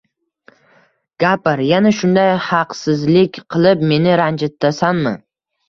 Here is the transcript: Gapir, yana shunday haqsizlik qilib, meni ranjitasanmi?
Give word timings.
Gapir, 1.23 1.61
yana 1.73 1.91
shunday 1.99 2.33
haqsizlik 2.47 3.39
qilib, 3.57 3.87
meni 3.95 4.19
ranjitasanmi? 4.25 5.17